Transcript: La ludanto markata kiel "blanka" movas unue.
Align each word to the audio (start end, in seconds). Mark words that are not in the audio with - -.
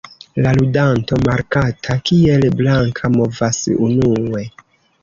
La 0.43 0.53
ludanto 0.59 1.19
markata 1.27 1.99
kiel 2.09 2.49
"blanka" 2.63 3.13
movas 3.21 3.65
unue. 3.89 4.47